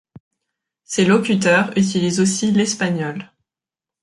[0.83, 3.31] Ses locuteurs utilisent aussi l'espagnol.